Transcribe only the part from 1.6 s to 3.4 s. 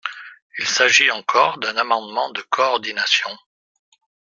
amendement de coordination.